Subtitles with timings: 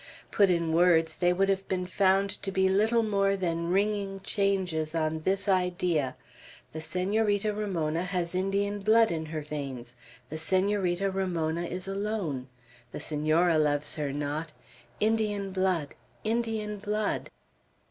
[0.31, 4.95] Put in words, they would have been found to be little more than ringing changes
[4.95, 6.15] on this idea:
[6.71, 9.95] "The Senorita Ramona has Indian blood in her veins.
[10.29, 12.47] The Senorita Ramona is alone.
[12.91, 14.53] The Senora loves her not.
[14.99, 15.93] Indian blood!
[16.23, 17.29] Indian blood!"